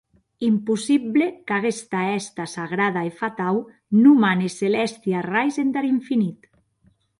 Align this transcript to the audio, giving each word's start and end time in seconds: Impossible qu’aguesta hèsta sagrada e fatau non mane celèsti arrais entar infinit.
Impossible 0.45 1.27
qu’aguesta 1.51 1.99
hèsta 2.13 2.43
sagrada 2.55 3.01
e 3.09 3.11
fatau 3.19 3.55
non 4.01 4.15
mane 4.23 4.47
celèsti 4.59 5.09
arrais 5.21 5.55
entar 5.65 5.85
infinit. 5.95 6.39